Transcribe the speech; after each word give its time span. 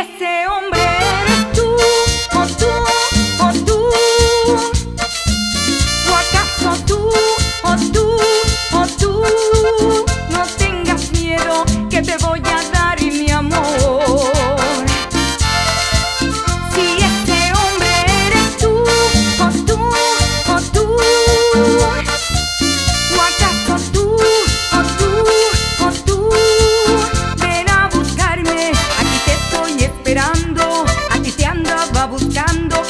Ese 0.00 0.39
buscando, 32.50 32.89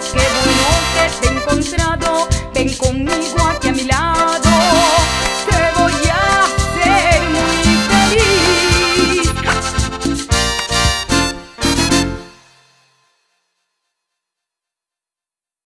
que 0.00 0.53